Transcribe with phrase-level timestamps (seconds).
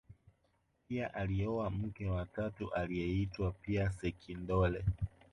[0.87, 4.85] pia alioa mke wa tatu aliyeitwa pia sekindole